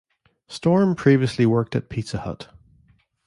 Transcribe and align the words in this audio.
Storm 0.47 0.95
previously 0.95 1.45
worked 1.45 1.75
at 1.75 1.87
Pizza 1.87 2.17
Hut. 2.21 2.49